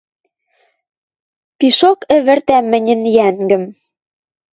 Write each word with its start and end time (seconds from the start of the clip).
Пишок 1.57 1.99
ӹвӹртӓ 2.17 2.57
мӹньӹн 2.71 3.01
йӓнгӹм. 3.15 3.63